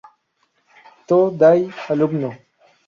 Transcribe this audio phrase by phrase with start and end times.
[1.07, 2.37] To dai: alumno.